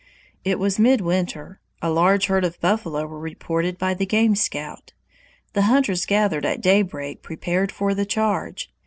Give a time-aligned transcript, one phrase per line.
[0.43, 1.59] It was midwinter.
[1.79, 4.93] A large herd of buffalo was reported by the game scout.
[5.53, 8.73] The hunters gathered at daybreak prepared for the charge.